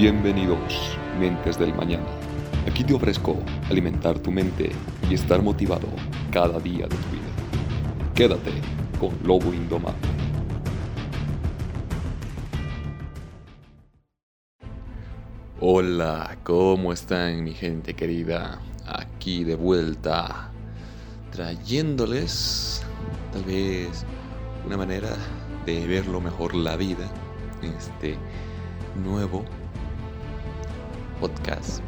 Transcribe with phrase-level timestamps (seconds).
[0.00, 2.06] Bienvenidos, mentes del mañana.
[2.70, 3.36] Aquí te ofrezco
[3.68, 4.70] alimentar tu mente
[5.10, 5.88] y estar motivado
[6.30, 8.12] cada día de tu vida.
[8.14, 8.52] Quédate
[9.00, 9.98] con Lobo Indomable.
[15.58, 18.60] Hola, ¿cómo están mi gente querida?
[18.86, 20.52] Aquí de vuelta,
[21.32, 22.84] trayéndoles
[23.32, 24.06] tal vez
[24.64, 25.10] una manera
[25.66, 27.10] de verlo mejor la vida
[27.62, 28.16] en este
[28.94, 29.44] nuevo
[31.20, 31.80] podcast.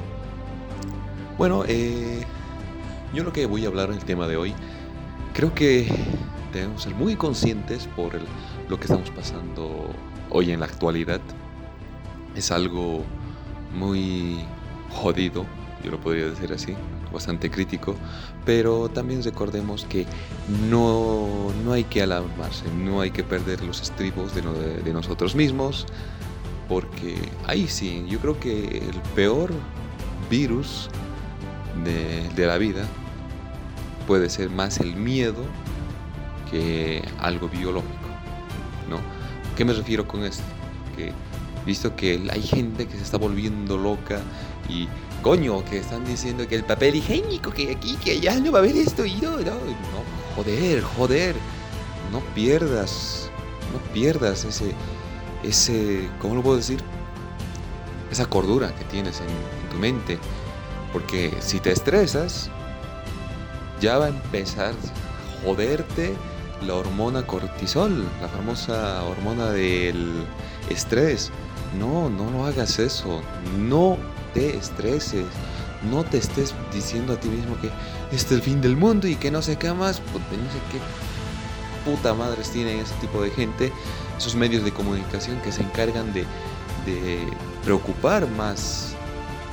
[1.39, 2.23] Bueno, eh,
[3.15, 4.55] yo lo que voy a hablar en el tema de hoy,
[5.33, 5.89] creo que
[6.53, 8.13] debemos ser muy conscientes por
[8.69, 9.91] lo que estamos pasando
[10.31, 11.21] hoy en la actualidad.
[12.35, 13.05] Es algo
[13.75, 14.45] muy
[14.91, 15.47] jodido,
[15.83, 16.75] yo lo podría decir así,
[17.13, 17.97] bastante crítico,
[18.45, 20.07] pero también recordemos que
[20.69, 21.27] no,
[21.65, 25.87] no hay que alarmarse, no hay que perder los estribos de nosotros mismos,
[26.71, 27.17] porque
[27.49, 29.51] ahí sí, yo creo que el peor
[30.31, 30.89] virus
[31.85, 32.87] de, la vida
[34.07, 35.43] puede ser más el miedo
[36.49, 38.09] que algo biológico,
[38.89, 38.99] ¿no?
[39.57, 40.45] ¿Qué me refiero con esto?
[40.97, 41.13] Que
[41.67, 44.21] visto que hay gente que se está volviendo loca
[44.69, 44.87] y
[45.23, 48.63] coño, que están diciendo que el papel higiénico, que aquí, que allá no va a
[48.63, 51.35] haber esto y no, no, no, joder, joder,
[52.13, 53.29] no pierdas,
[53.73, 54.73] no pierdas ese,
[55.43, 56.83] ese, ¿cómo lo puedo decir?
[58.11, 60.19] Esa cordura que tienes en, tu mente.
[60.93, 62.51] Porque si te estresas,
[63.81, 66.15] ya va a empezar a joderte
[66.67, 70.25] la hormona cortisol, la famosa hormona del
[70.69, 71.31] estrés.
[71.79, 73.23] No, no lo hagas eso.
[73.57, 73.97] No
[74.35, 75.27] te estreses.
[75.91, 77.71] No te estés diciendo a ti mismo que
[78.15, 80.01] este es el fin del mundo y que no sé qué más.
[80.01, 81.10] Pues, no sé qué
[81.85, 83.73] puta madres tienen ese tipo de gente,
[84.17, 86.25] esos medios de comunicación que se encargan de,
[87.65, 88.95] preocupar más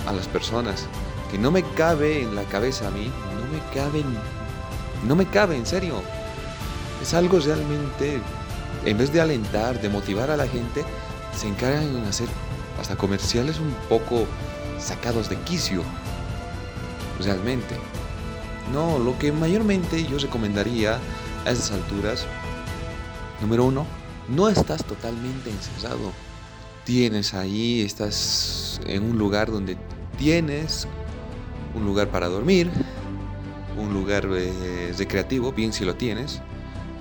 [0.07, 0.85] a las personas.
[1.31, 4.03] Que no me cabe en la cabeza a mí, no me cabe,
[5.06, 6.01] no me cabe, en serio.
[7.01, 8.22] Es algo realmente,
[8.85, 10.85] en vez de alentar, de motivar a la gente,
[11.35, 12.28] se encargan en hacer
[12.80, 14.25] hasta comerciales un poco
[14.80, 15.84] sacados de quicio.
[17.19, 17.75] Realmente.
[18.72, 21.00] No, lo que mayormente yo recomendaría
[21.47, 22.25] a esas alturas,
[23.41, 23.85] número uno,
[24.28, 26.12] no estás totalmente encerrado.
[26.84, 29.78] Tienes ahí, estás en un lugar donde
[30.18, 30.88] tienes
[31.74, 32.69] un lugar para dormir,
[33.78, 36.41] un lugar eh, recreativo, bien si lo tienes,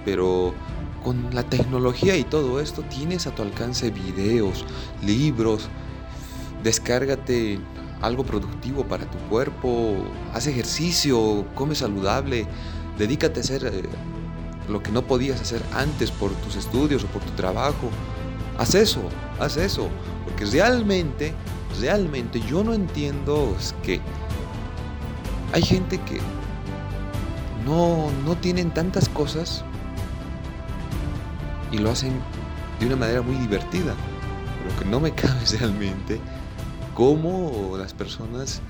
[0.05, 0.55] pero
[1.03, 4.65] con la tecnología y todo esto tienes a tu alcance videos,
[5.05, 5.69] libros,
[6.63, 7.59] descárgate
[8.01, 9.97] algo productivo para tu cuerpo,
[10.33, 12.47] haz ejercicio, come saludable,
[12.99, 13.83] dedícate a eh,
[14.69, 17.91] lo que no podías hacer antes por tus estudios o por tu trabajo.
[18.59, 19.03] Haz eso,
[19.39, 19.89] haz eso,
[20.25, 21.35] porque realmente,
[21.81, 24.01] realmente yo no entiendo es que
[25.53, 26.21] hay gente que
[27.65, 29.65] no, no tienen tantas cosas
[31.73, 32.13] y lo hacen
[32.81, 33.95] de una manera muy divertida.
[34.69, 36.21] Lo que no me cabe realmente
[36.95, 38.63] cómo las personas,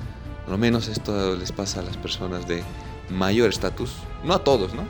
[0.44, 2.64] por lo menos esto les pasa a las personas de
[3.08, 4.82] mayor estatus, no a todos, ¿no?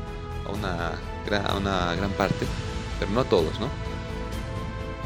[0.46, 0.92] A una,
[1.26, 2.46] gran, una gran parte,
[2.98, 3.68] pero no a todos, ¿no?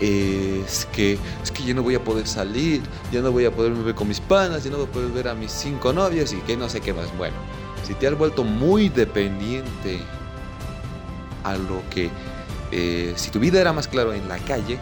[0.01, 3.73] Es que, es que yo no voy a poder salir, ya no voy a poder
[3.73, 6.39] ver con mis panas, ya no voy a poder ver a mis cinco novias y
[6.39, 7.15] que no sé qué más.
[7.19, 7.37] Bueno,
[7.87, 10.01] si te has vuelto muy dependiente
[11.45, 12.11] a lo que,
[12.72, 14.78] eh, si tu vida era más claro en la calle,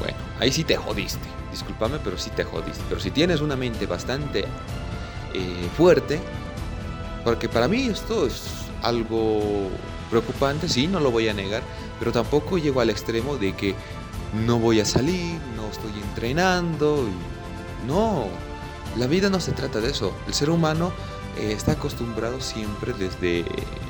[0.00, 1.28] bueno, ahí sí te jodiste.
[1.52, 2.82] Discúlpame, pero sí te jodiste.
[2.88, 4.46] Pero si tienes una mente bastante
[5.32, 6.20] eh, fuerte,
[7.24, 8.44] porque para mí esto es
[8.82, 9.70] algo
[10.10, 11.62] preocupante, sí, no lo voy a negar,
[11.98, 13.74] pero tampoco llego al extremo de que
[14.46, 17.08] no voy a salir, no estoy entrenando.
[17.86, 18.26] No,
[18.96, 20.14] la vida no se trata de eso.
[20.26, 20.92] El ser humano
[21.38, 23.44] eh, está acostumbrado siempre desde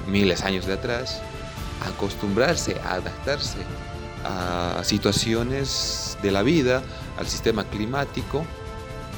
[0.07, 1.21] miles de años de atrás
[1.85, 3.59] a acostumbrarse, a adaptarse
[4.25, 6.83] a situaciones de la vida,
[7.19, 8.45] al sistema climático.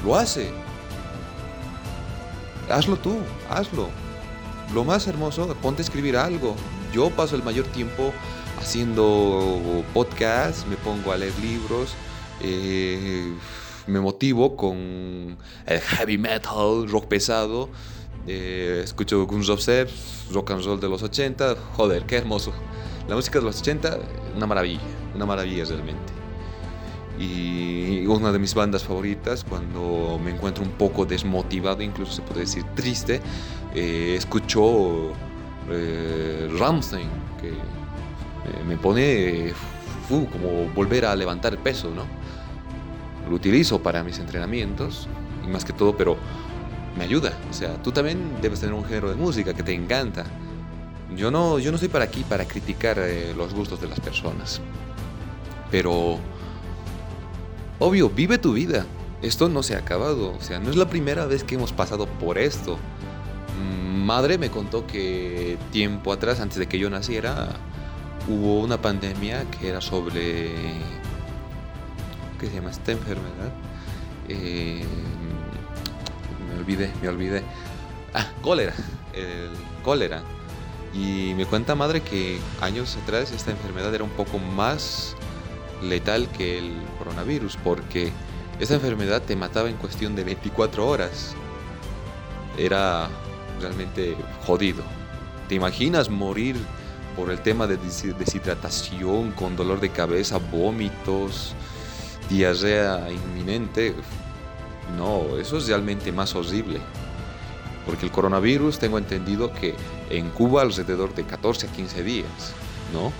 [0.03, 0.51] Lo hace.
[2.69, 3.19] Hazlo tú,
[3.49, 3.89] hazlo
[4.73, 6.55] lo más hermoso, ponte a escribir algo.
[6.93, 8.13] Yo paso el mayor tiempo
[8.59, 11.93] haciendo podcasts, me pongo a leer libros,
[12.41, 13.33] eh,
[13.85, 17.69] me motivo con el heavy metal, rock pesado,
[18.27, 19.87] eh, escucho Guns N'
[20.33, 22.51] rock and roll de los 80, joder, qué hermoso.
[23.07, 23.97] La música de los 80,
[24.35, 24.81] una maravilla,
[25.15, 26.13] una maravilla realmente.
[27.17, 32.41] Y una de mis bandas favoritas, cuando me encuentro un poco desmotivado, incluso se puede
[32.41, 33.21] decir triste,
[33.79, 35.13] eh, escucho
[35.69, 37.09] eh, Ramstein,
[37.41, 37.53] que
[38.65, 39.53] me pone
[40.07, 42.05] como volver a levantar peso, ¿no?
[43.29, 45.07] lo utilizo para mis entrenamientos,
[45.45, 46.17] y más que todo, pero
[46.97, 47.37] me ayuda.
[47.49, 50.25] O sea, tú también debes tener un género de música que te encanta.
[51.15, 54.61] Yo no, yo no estoy para aquí para criticar eh, los gustos de las personas.
[55.71, 56.17] Pero,
[57.79, 58.85] obvio, vive tu vida.
[59.21, 60.33] Esto no se ha acabado.
[60.33, 62.77] O sea, no es la primera vez que hemos pasado por esto.
[64.07, 67.49] Madre me contó que tiempo atrás, antes de que yo naciera,
[68.29, 70.53] hubo una pandemia que era sobre...
[72.39, 73.51] ¿Qué se llama esta enfermedad?
[74.29, 74.81] Eh,
[76.47, 77.43] me olvidé, me olvidé.
[78.13, 78.73] Ah, cólera.
[79.13, 79.51] El
[79.83, 80.23] cólera.
[80.93, 85.17] Y me cuenta madre que años atrás esta enfermedad era un poco más
[85.83, 88.13] letal que el coronavirus porque
[88.61, 91.35] esta enfermedad te mataba en cuestión de 24 horas.
[92.57, 93.09] Era
[93.61, 94.15] realmente
[94.45, 94.83] jodido.
[95.47, 96.55] ¿Te imaginas morir
[97.15, 101.55] por el tema de deshidratación, con dolor de cabeza, vómitos,
[102.29, 103.93] diarrea inminente?
[104.97, 106.79] No, eso es realmente más horrible.
[107.85, 109.75] Porque el coronavirus tengo entendido que
[110.09, 112.53] en Cuba alrededor de 14 a 15 días,
[112.93, 113.11] ¿no?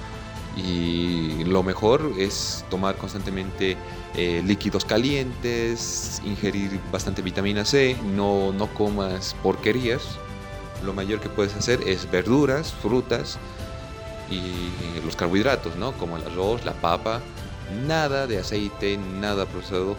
[0.62, 3.78] Y lo mejor es tomar constantemente
[4.16, 10.02] eh, líquidos calientes, ingerir bastante vitamina C, no, no comas porquerías.
[10.86, 13.38] Lo mayor que puedes hacer es verduras, frutas
[14.30, 15.94] y los carbohidratos, ¿no?
[15.94, 17.22] Como el arroz, la papa,
[17.88, 19.96] nada de aceite, nada procesado.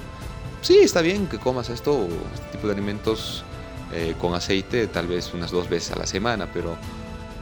[0.60, 3.44] Sí, está bien que comas esto, este tipo de alimentos
[3.92, 6.76] eh, con aceite, tal vez unas dos veces a la semana, pero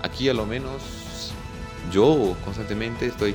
[0.03, 1.33] aquí a lo menos
[1.93, 3.35] yo constantemente estoy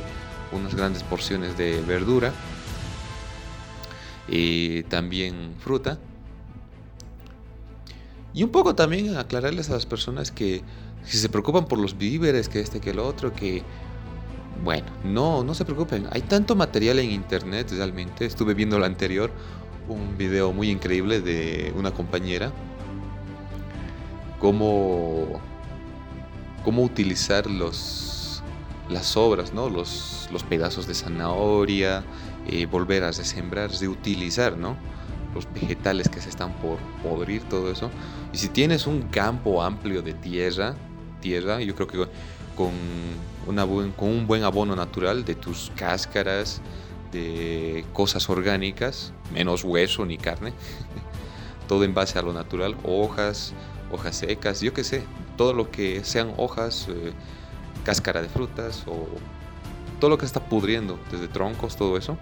[0.52, 2.32] unas grandes porciones de verdura
[4.28, 5.98] y también fruta.
[8.34, 10.62] Y un poco también aclararles a las personas que
[11.04, 13.64] si se preocupan por los víveres, que este, que el otro, que
[14.64, 16.08] bueno, no, no se preocupen.
[16.12, 18.26] Hay tanto material en internet realmente.
[18.26, 19.32] Estuve viendo lo anterior,
[19.88, 22.52] un video muy increíble de una compañera.
[24.40, 25.40] Cómo,
[26.64, 28.44] cómo utilizar los,
[28.90, 29.70] las sobras, ¿no?
[29.70, 32.04] los, los pedazos de zanahoria,
[32.48, 34.78] eh, volver a resembrar, utilizar ¿no?
[35.34, 37.90] Los vegetales que se están por podrir, todo eso.
[38.34, 40.76] Y si tienes un campo amplio de tierra,
[41.22, 41.98] tierra, yo creo que
[42.56, 42.72] con,
[43.48, 46.62] una con un buen abono natural de tus cáscaras,
[47.12, 50.54] de cosas orgánicas, menos hueso ni carne,
[51.68, 53.54] todo en base a lo natural, hojas,
[53.92, 55.04] hojas secas, yo qué sé,
[55.38, 57.14] todo lo que sean hojas, eh,
[57.84, 59.08] cáscara de frutas o
[60.00, 62.18] todo lo que está pudriendo, desde troncos, todo eso,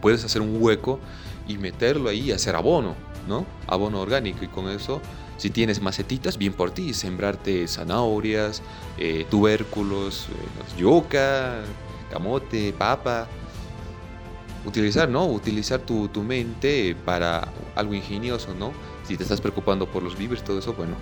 [0.00, 0.98] puedes hacer un hueco
[1.48, 2.94] y meterlo ahí y hacer abono,
[3.28, 3.46] ¿no?
[3.66, 5.00] Abono orgánico y con eso,
[5.36, 8.62] si tienes macetitas, bien por ti, sembrarte zanahorias,
[8.98, 11.62] eh, tubérculos, eh, yuca,
[12.10, 13.26] camote, papa.
[14.66, 15.26] Utilizar, ¿no?
[15.26, 18.72] Utilizar tu, tu mente para algo ingenioso, ¿no?
[19.04, 20.96] Si te estás preocupando por los víveres, todo eso, bueno,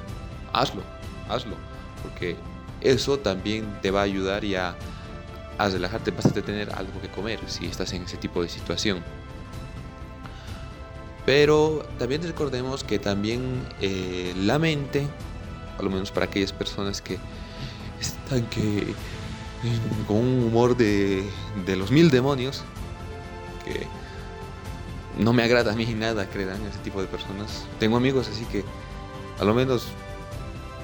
[0.53, 0.83] hazlo,
[1.29, 1.57] hazlo.
[2.03, 2.37] Porque
[2.81, 4.77] eso también te va a ayudar y a
[5.59, 9.03] a relajarte, vas a tener algo que comer si estás en ese tipo de situación.
[11.29, 15.07] Pero también recordemos que también eh, la mente,
[15.79, 17.19] a lo menos para aquellas personas que
[18.01, 18.95] están que
[20.07, 21.23] con un humor de,
[21.67, 22.63] de los mil demonios,
[23.63, 23.87] que
[25.23, 27.67] no me agrada a mí nada, crean, ese tipo de personas.
[27.79, 28.65] Tengo amigos así que
[29.39, 29.89] a lo menos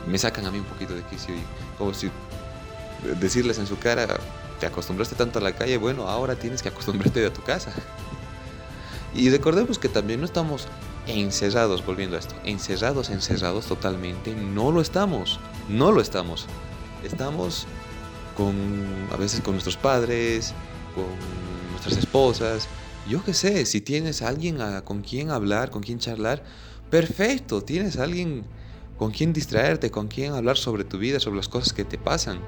[0.06, 2.10] me sacan a mí un poquito de quicio y si
[3.18, 4.06] decirles en su cara,
[4.60, 7.72] te acostumbraste tanto a la calle, bueno, ahora tienes que acostumbrarte a tu casa.
[9.14, 10.66] Y recordemos que también no estamos
[11.06, 16.46] encerrados, volviendo a esto, encerrados, encerrados totalmente, no lo estamos, no lo estamos.
[17.04, 17.66] Estamos
[18.36, 18.54] con,
[19.12, 20.52] a veces con nuestros padres,
[20.94, 21.04] con
[21.70, 22.68] nuestras esposas,
[23.08, 26.42] yo qué sé, si tienes alguien con quien hablar, con quien charlar,
[26.90, 28.44] perfecto, tienes alguien
[28.96, 32.40] con quien distraerte, con quien hablar sobre tu vida, sobre las cosas que te pasan.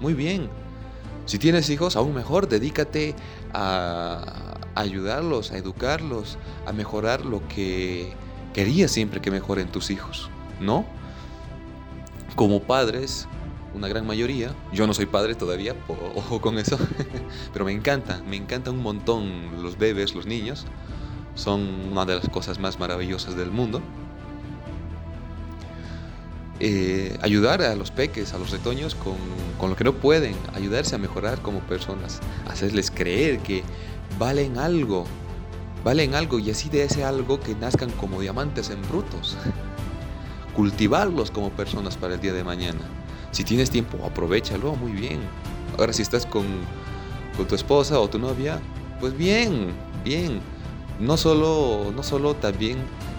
[0.00, 0.48] Muy bien,
[1.26, 3.14] si tienes hijos, aún mejor, dedícate
[4.80, 8.12] ayudarlos, a educarlos, a mejorar lo que
[8.54, 10.30] querías siempre que mejoren tus hijos,
[10.60, 10.84] ¿no?
[12.36, 13.26] Como padres,
[13.74, 15.74] una gran mayoría, yo no soy padre todavía,
[16.14, 16.78] ojo con eso,
[17.52, 20.64] pero me encanta, me encanta un montón los bebés, los niños,
[21.34, 23.80] son una de las cosas más maravillosas del mundo.
[26.60, 29.14] Eh, ayudar a los peques, a los retoños con,
[29.58, 32.18] con, lo que no pueden, ayudarse a mejorar como personas,
[32.48, 33.62] hacerles creer que
[34.18, 35.04] valen algo,
[35.84, 39.36] valen algo y así de ese algo que nazcan como diamantes en brutos.
[40.54, 42.80] Cultivarlos como personas para el día de mañana.
[43.30, 45.20] Si tienes tiempo, aprovechalo, muy bien.
[45.78, 46.46] Ahora si estás con,
[47.36, 48.60] con tu esposa o tu novia,
[49.00, 49.68] pues bien,
[50.04, 50.40] bien.
[50.98, 52.78] no solo, no solo también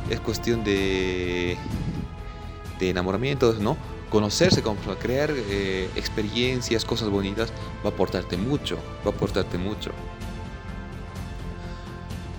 [0.10, 1.58] es cuestión de,
[2.80, 3.78] de enamoramiento, ¿no?
[4.10, 4.64] Conocerse,
[5.00, 7.54] crear eh, experiencias, cosas bonitas,
[7.86, 9.92] va a aportarte mucho, va a aportarte mucho.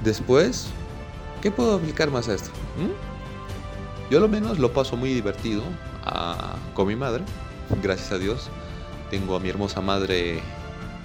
[0.04, 0.68] Después,
[1.42, 2.50] ¿qué puedo aplicar más a esto?
[2.78, 4.10] ¿Mm?
[4.10, 5.62] Yo a lo menos lo paso muy divertido
[6.04, 7.22] ah, con mi madre,
[7.82, 8.48] gracias a Dios.
[9.10, 10.40] Tengo a mi hermosa madre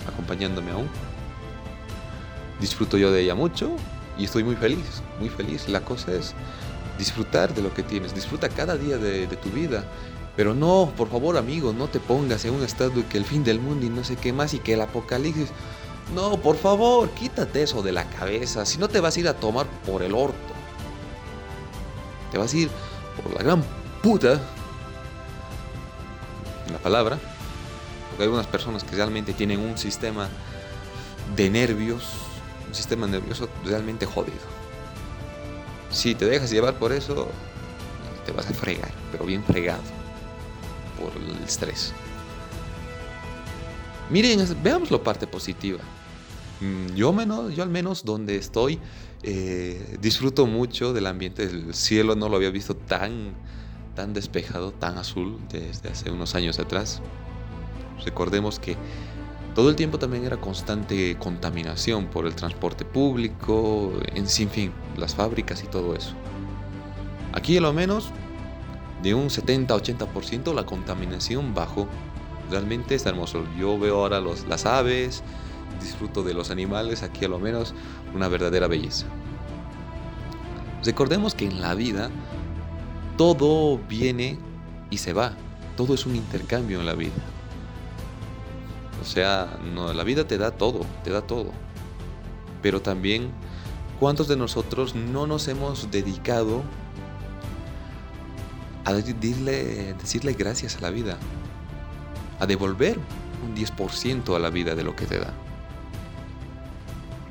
[0.07, 0.89] acompañándome aún.
[2.59, 3.71] Disfruto yo de ella mucho
[4.17, 5.67] y estoy muy feliz, muy feliz.
[5.67, 6.33] La cosa es
[6.97, 9.83] disfrutar de lo que tienes, disfruta cada día de, tu vida.
[10.35, 13.59] Pero no, por favor amigo, no te pongas en un estado que el fin del
[13.59, 15.49] mundo y no sé qué más y que el apocalipsis...
[16.13, 18.65] No, por favor, quítate eso de la cabeza.
[18.65, 20.35] Si no te vas a ir a tomar por el orto.
[22.31, 22.69] Te vas a ir
[23.21, 23.63] por la gran
[24.01, 24.39] puta.
[26.71, 27.17] La palabra.
[28.09, 30.29] Porque hay algunas personas que realmente tienen un sistema
[31.35, 32.03] de nervios
[32.75, 34.37] sistema nervioso realmente jodido.
[35.89, 37.29] Si te dejas llevar por eso,
[38.25, 39.81] te vas a fregar, pero bien fregado
[40.99, 41.93] por el estrés.
[44.09, 45.79] Miren, veamos la parte positiva.
[46.61, 48.79] Mm, yo, menos, yo al menos donde estoy
[49.23, 51.43] eh, disfruto mucho del ambiente.
[51.43, 53.33] El cielo no lo había visto tan,
[53.95, 57.01] tan despejado, tan azul desde hace unos años atrás.
[58.05, 58.77] Recordemos que
[59.55, 65.15] todo el tiempo también era constante contaminación por el transporte público, en sin fin, las
[65.15, 66.13] fábricas y todo eso.
[67.31, 68.11] Aquí a lo menos
[69.01, 71.87] de un 70-80% la contaminación bajó.
[72.49, 73.43] Realmente está hermoso.
[73.57, 75.23] Yo veo ahora los, las aves,
[75.81, 77.73] disfruto de los animales, aquí a lo menos
[78.13, 79.05] una verdadera belleza.
[80.83, 82.09] Recordemos que en la vida
[83.17, 84.37] todo viene
[84.89, 85.33] y se va.
[85.75, 87.13] Todo es un intercambio en la vida.
[89.01, 91.51] O sea, la vida te da todo, te da todo.
[92.61, 93.29] Pero también,
[93.99, 96.63] ¿cuántos de nosotros no nos hemos dedicado
[98.83, 101.17] a decirle, decirle gracias a la vida?
[102.39, 102.99] A devolver
[103.43, 105.33] un 10% a la vida de lo que te da.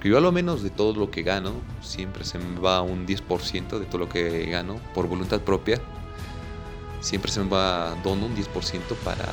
[0.01, 3.07] Que yo a lo menos de todo lo que gano, siempre se me va un
[3.07, 5.81] 10% de todo lo que gano por voluntad propia.
[7.01, 8.45] Siempre se me va dono un 10%
[9.05, 9.25] para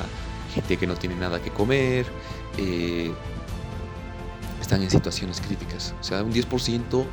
[0.54, 2.06] gente que no tiene nada que comer,
[2.58, 3.12] eh,
[4.60, 5.94] están en situaciones críticas.
[6.00, 7.04] O sea, un 10%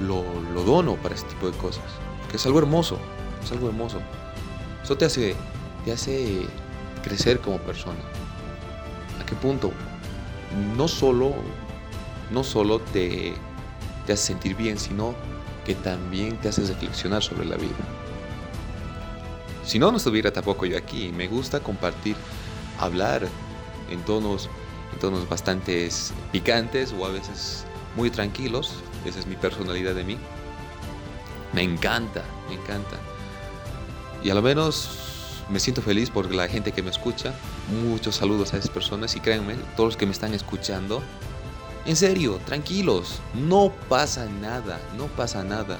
[0.00, 0.24] lo,
[0.54, 1.84] lo dono para este tipo de cosas.
[2.30, 2.98] Que es algo hermoso,
[3.42, 3.98] es algo hermoso.
[4.82, 5.34] Eso te hace,
[5.84, 6.46] te hace
[7.02, 7.98] crecer como persona.
[9.20, 9.72] ¿A qué punto?
[10.76, 11.34] No solo,
[12.30, 13.34] no solo te,
[14.06, 15.14] te hace sentir bien, sino
[15.64, 17.76] que también te hace reflexionar sobre la vida.
[19.64, 21.12] Si no, no estuviera tampoco yo aquí.
[21.16, 22.16] Me gusta compartir
[22.78, 23.28] hablar
[23.90, 24.48] en tonos,
[24.92, 25.88] en tonos bastante
[26.32, 27.64] picantes o a veces
[27.94, 28.74] muy tranquilos.
[29.04, 30.18] Esa es mi personalidad de mí.
[31.52, 32.96] Me encanta, me encanta.
[34.22, 35.09] Y a lo menos
[35.50, 37.34] me siento feliz por la gente que me escucha.
[37.82, 41.02] Muchos saludos a esas personas y créanme, todos los que me están escuchando,
[41.86, 45.78] en serio, tranquilos, no pasa nada, no pasa nada.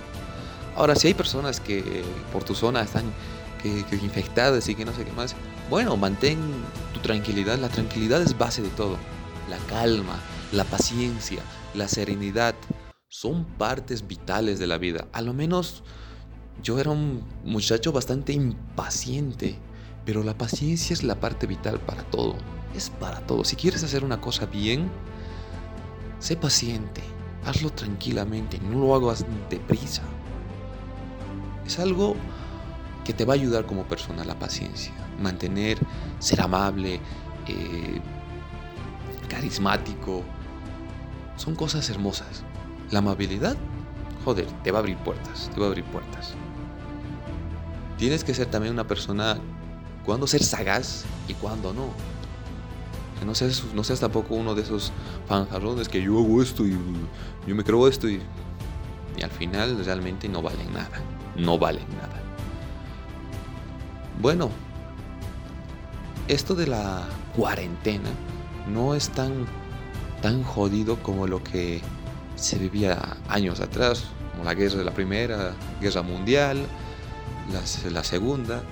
[0.74, 3.04] Ahora, si hay personas que por tu zona están
[3.62, 5.34] que, que infectadas y que no sé qué más,
[5.68, 6.38] bueno, mantén
[6.94, 7.58] tu tranquilidad.
[7.58, 8.96] La tranquilidad es base de todo.
[9.48, 10.18] La calma,
[10.52, 11.42] la paciencia,
[11.74, 12.54] la serenidad
[13.08, 15.06] son partes vitales de la vida.
[15.12, 15.82] A lo menos
[16.62, 19.56] yo era un muchacho bastante impaciente,
[20.04, 22.36] pero la paciencia es la parte vital para todo.
[22.74, 23.44] Es para todo.
[23.44, 24.90] Si quieres hacer una cosa bien,
[26.18, 27.02] sé paciente.
[27.44, 30.02] Hazlo tranquilamente, no lo hagas deprisa.
[31.66, 32.14] Es algo
[33.04, 35.78] que te va a ayudar como persona la paciencia mantener,
[36.18, 37.00] ser amable,
[37.46, 38.00] eh,
[39.28, 40.22] carismático.
[41.36, 42.42] Son cosas hermosas.
[42.90, 43.56] La amabilidad,
[44.24, 46.34] joder, te va a abrir puertas, te va a abrir puertas.
[48.00, 49.36] Tienes que ser también una persona,
[50.06, 51.90] cuando ser sagaz y cuando no.
[53.18, 54.90] Que no seas, no seas tampoco uno de esos
[55.28, 56.78] fanfarrones que yo hago esto y
[57.46, 58.22] yo me creo esto y,
[59.18, 60.98] y al final realmente no valen nada.
[61.36, 62.22] No valen nada.
[64.18, 64.48] Bueno,
[66.26, 68.08] esto de la cuarentena
[68.66, 69.44] no es tan,
[70.22, 71.82] tan jodido como lo que
[72.34, 75.52] se vivía años atrás, como la guerra de la Primera
[75.82, 76.64] Guerra Mundial,
[77.50, 78.62] la, Segunda.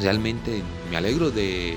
[0.00, 1.76] Realmente me alegro de,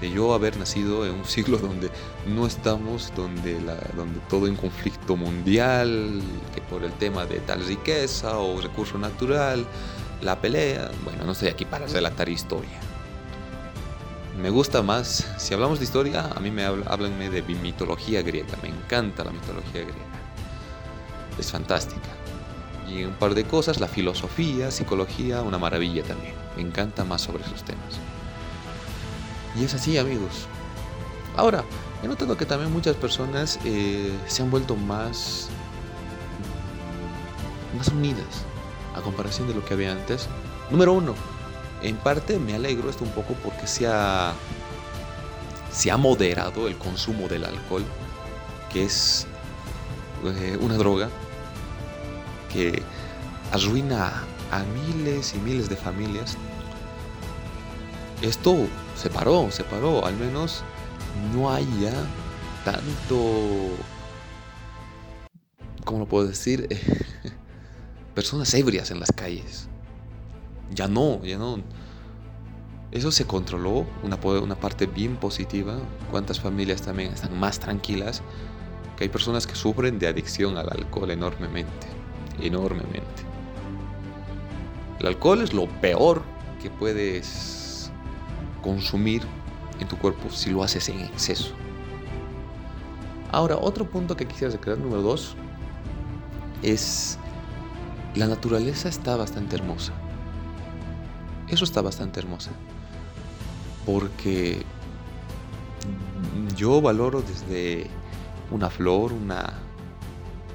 [0.00, 1.90] de, yo haber nacido en un siglo donde
[2.26, 6.20] no estamos, donde, la, donde todo en conflicto mundial,
[6.54, 9.66] que por el tema de tal riqueza o recurso natural,
[10.22, 10.90] la pelea.
[11.04, 12.86] Bueno, no estoy aquí para relatar historia
[14.36, 18.68] me gusta más, si hablamos de historia, a mí me hablan de mitología griega, me
[18.68, 20.06] encanta la mitología griega.
[21.38, 22.15] es fantástica.
[22.88, 26.34] Y un par de cosas, la filosofía, psicología, una maravilla también.
[26.56, 27.98] Me encanta más sobre esos temas.
[29.58, 30.46] Y es así, amigos.
[31.36, 31.64] Ahora,
[32.02, 35.48] he notado que también muchas personas eh, se han vuelto más,
[37.76, 38.44] más unidas
[38.94, 40.28] a comparación de lo que había antes.
[40.70, 41.14] Número uno,
[41.82, 44.32] en parte me alegro esto un poco porque se ha,
[45.70, 47.84] se ha moderado el consumo del alcohol,
[48.72, 49.26] que es
[50.24, 51.10] eh, una droga
[52.52, 52.82] que
[53.52, 56.36] arruina a miles y miles de familias.
[58.22, 60.62] Esto se paró, se paró, al menos
[61.34, 61.92] no haya
[62.64, 63.70] tanto,
[65.84, 66.68] ¿cómo lo puedo decir?
[68.14, 69.68] Personas ebrias en las calles.
[70.70, 71.58] Ya no, ya no.
[72.90, 75.78] Eso se controló, una, una parte bien positiva.
[76.10, 78.22] Cuántas familias también están más tranquilas.
[78.96, 81.86] Que hay personas que sufren de adicción al alcohol enormemente,
[82.40, 83.24] enormemente.
[85.00, 86.22] El alcohol es lo peor
[86.62, 87.90] que puedes
[88.62, 89.22] consumir
[89.78, 91.52] en tu cuerpo si lo haces en exceso.
[93.32, 95.36] Ahora, otro punto que quisiera recrear, número dos,
[96.62, 97.18] es
[98.14, 99.92] la naturaleza está bastante hermosa.
[101.48, 102.50] Eso está bastante hermosa.
[103.84, 104.62] Porque
[106.56, 107.88] yo valoro desde
[108.50, 109.52] una flor, una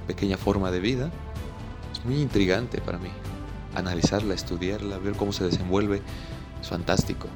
[0.08, 1.12] pequeña forma de vida.
[2.06, 3.10] Muy intrigante para mí.
[3.76, 6.02] Analizarla, estudiarla, ver cómo se desenvuelve.
[6.62, 7.28] Es fantástico.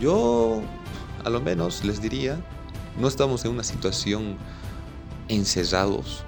[0.00, 0.62] Yo,
[1.24, 2.38] a lo menos, les diría,
[2.98, 4.36] no estamos en una situación
[5.28, 6.22] encerrados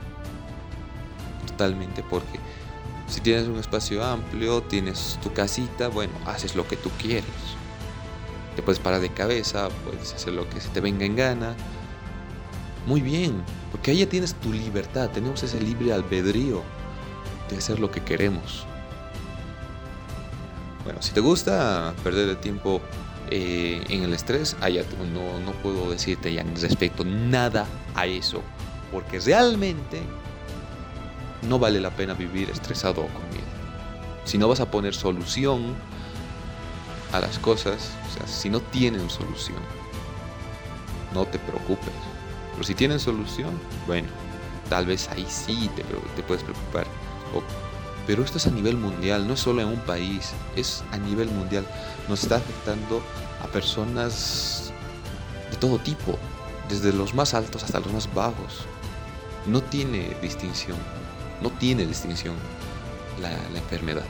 [1.46, 2.38] totalmente porque
[3.08, 7.24] si tienes un espacio amplio, tienes tu casita, bueno, haces lo que tú quieres.
[8.54, 11.56] Te puedes parar de cabeza, puedes hacer lo que se te venga en gana.
[12.88, 16.62] Muy bien, porque ahí ya tienes tu libertad, tenemos ese libre albedrío
[17.50, 18.64] de hacer lo que queremos.
[20.84, 22.80] Bueno, si te gusta perder el tiempo
[23.30, 28.40] eh, en el estrés, allá no, no puedo decirte ya respecto nada a eso,
[28.90, 30.00] porque realmente
[31.46, 33.28] no vale la pena vivir estresado o con.
[34.24, 35.74] Si no vas a poner solución
[37.12, 39.58] a las cosas, o sea, si no tienen solución,
[41.12, 41.92] no te preocupes.
[42.58, 44.08] Pero si tienen solución, bueno,
[44.68, 45.84] tal vez ahí sí te,
[46.16, 46.88] te puedes preocupar.
[48.04, 51.30] pero esto es a nivel mundial, no es solo en un país, es a nivel
[51.30, 51.64] mundial.
[52.08, 53.00] Nos está afectando
[53.44, 54.72] a personas
[55.52, 56.18] de todo tipo,
[56.68, 58.64] desde los más altos hasta los más bajos.
[59.46, 60.78] No tiene distinción.
[61.40, 62.34] No tiene distinción
[63.22, 64.02] la, enfermedad.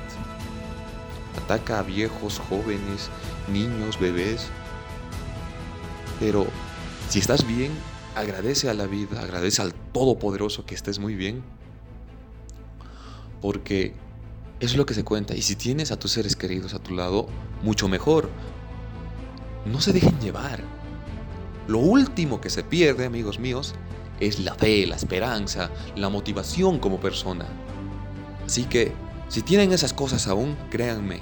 [1.45, 3.11] Ataca a viejos, jóvenes,
[3.47, 4.47] niños, bebés.
[6.19, 6.47] Pero
[7.11, 7.73] si estás bien,
[8.19, 11.43] agradece a la vida, agradece al Todopoderoso que estés muy bien.
[13.41, 13.95] Porque
[14.61, 15.35] es lo que se cuenta.
[15.35, 17.29] Y si tienes a tus seres queridos a tu lado,
[17.63, 18.31] mucho mejor.
[19.65, 20.63] No se dejen llevar.
[21.67, 23.75] Lo último que se pierde, amigos míos,
[24.21, 27.47] es la fe, la esperanza, la motivación como persona.
[28.47, 28.93] Así que,
[29.29, 31.21] si tienen esas cosas aún, créanme,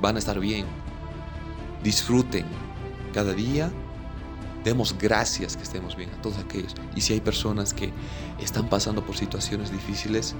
[0.00, 0.64] van a estar bien.
[1.82, 2.46] Disfruten
[3.12, 3.70] cada día.
[4.66, 6.74] Demos gracias que estemos bien a todos aquellos.
[6.96, 7.92] Y si hay personas que
[8.40, 10.34] están pasando por situaciones difíciles,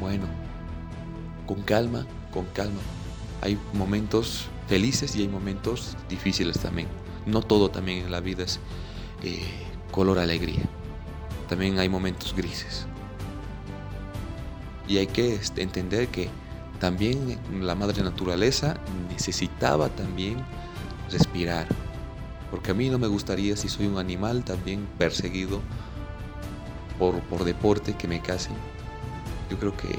[0.00, 0.26] bueno,
[1.46, 2.80] con calma, con calma.
[3.42, 6.88] Hay momentos felices y hay momentos difíciles también.
[7.24, 8.58] No todo también en la vida es
[9.22, 9.44] eh,
[9.92, 10.64] color alegría.
[11.48, 12.88] También hay momentos grises.
[14.88, 16.30] Y hay que este, entender que
[16.80, 18.76] también la madre naturaleza
[19.08, 20.38] necesitaba también
[21.12, 21.68] respirar.
[22.50, 25.60] Porque a mí no me gustaría, si soy un animal también perseguido
[26.98, 28.54] por, por deporte, que me casen.
[29.50, 29.98] Yo creo que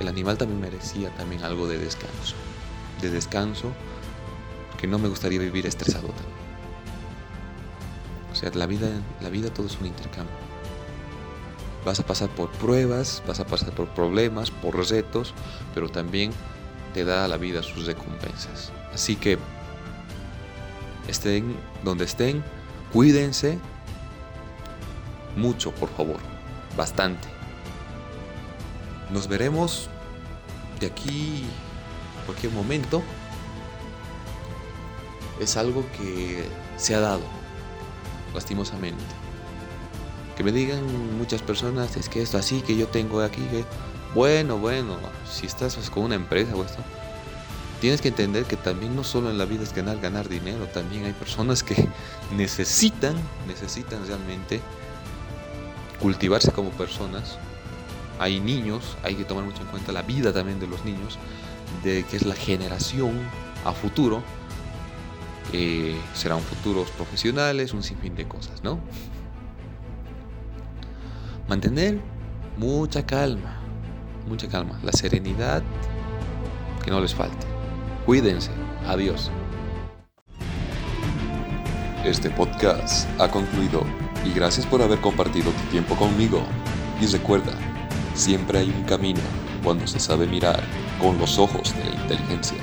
[0.00, 2.34] el animal también merecía también algo de descanso.
[3.00, 3.72] De descanso,
[4.76, 6.36] que no me gustaría vivir estresado también.
[8.32, 8.88] O sea, la vida,
[9.22, 10.34] la vida todo es un intercambio.
[11.84, 15.32] Vas a pasar por pruebas, vas a pasar por problemas, por retos,
[15.74, 16.32] pero también
[16.92, 18.72] te da la vida sus recompensas.
[18.92, 19.38] Así que
[21.08, 22.42] estén donde estén,
[22.92, 23.58] cuídense
[25.36, 26.18] mucho, por favor,
[26.76, 27.28] bastante.
[29.10, 29.88] Nos veremos
[30.80, 31.44] de aquí
[32.24, 33.02] cualquier momento.
[35.40, 36.44] Es algo que
[36.76, 37.22] se ha dado
[38.34, 39.04] lastimosamente.
[40.36, 43.46] Que me digan muchas personas, es que esto así, que yo tengo aquí.
[44.14, 44.96] Bueno, bueno,
[45.30, 46.82] si estás con una empresa o esto,
[47.80, 51.04] tienes que entender que también no solo en la vida es ganar, ganar dinero, también
[51.04, 51.88] hay personas que
[52.36, 53.14] necesitan,
[53.46, 54.60] necesitan realmente
[56.00, 57.38] cultivarse como personas.
[58.18, 61.18] Hay niños, hay que tomar mucho en cuenta la vida también de los niños,
[61.84, 63.12] de que es la generación
[63.64, 64.22] a futuro.
[65.52, 68.80] Eh, serán futuros profesionales, un sinfín de cosas, ¿no?
[71.48, 72.00] Mantener
[72.56, 73.60] mucha calma,
[74.26, 75.62] mucha calma, la serenidad
[76.84, 77.55] que no les falte.
[78.06, 78.52] Cuídense,
[78.86, 79.32] adiós.
[82.04, 83.82] Este podcast ha concluido
[84.24, 86.40] y gracias por haber compartido tu tiempo conmigo.
[87.00, 87.52] Y recuerda,
[88.14, 89.18] siempre hay un camino
[89.64, 90.62] cuando se sabe mirar
[91.00, 92.58] con los ojos de la inteligencia.